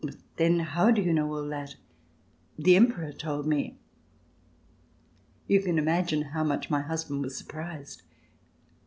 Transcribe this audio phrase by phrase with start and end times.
[0.03, 1.75] "But, then how do you know all that?"
[2.57, 3.77] "The Emperor told me."
[5.45, 8.01] You can imagine how much my husband was surprised.